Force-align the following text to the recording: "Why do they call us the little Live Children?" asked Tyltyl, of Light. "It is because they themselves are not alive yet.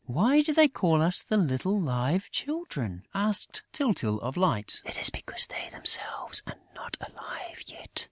"Why 0.07 0.41
do 0.41 0.51
they 0.51 0.67
call 0.67 0.99
us 1.03 1.21
the 1.21 1.37
little 1.37 1.79
Live 1.79 2.31
Children?" 2.31 3.05
asked 3.13 3.61
Tyltyl, 3.71 4.19
of 4.21 4.35
Light. 4.35 4.81
"It 4.83 4.97
is 4.97 5.11
because 5.11 5.45
they 5.45 5.69
themselves 5.69 6.41
are 6.47 6.55
not 6.75 6.97
alive 6.99 7.61
yet. 7.67 7.99